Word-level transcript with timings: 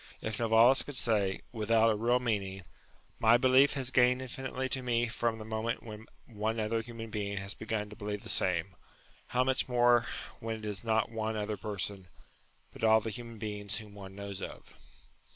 If 0.19 0.39
Novalis 0.39 0.81
could 0.81 0.95
say, 0.95 1.31
not 1.31 1.41
without 1.59 1.91
a 1.91 1.95
real 1.95 2.19
meaning," 2.19 2.63
My 3.19 3.37
belief 3.37 3.73
has 3.75 3.91
gained 3.91 4.19
infinitely 4.23 4.67
to 4.69 4.81
me 4.81 5.05
from 5.07 5.37
the 5.37 5.45
moment 5.45 5.83
when 5.83 6.07
one 6.25 6.59
other 6.59 6.81
human 6.81 7.11
being 7.11 7.37
has 7.37 7.53
begun 7.53 7.87
to 7.91 7.95
believe 7.95 8.23
the 8.23 8.27
same," 8.27 8.75
how 9.27 9.43
much 9.43 9.69
more 9.69 10.07
when 10.39 10.55
it 10.57 10.65
is 10.65 10.83
not 10.83 11.11
one 11.11 11.35
other 11.35 11.55
person, 11.55 12.07
but 12.73 12.83
all 12.83 12.99
the 12.99 13.11
human 13.11 13.37
beings 13.37 13.77
whom 13.77 13.93
one 13.93 14.15
knows 14.15 14.41
of. 14.41 14.75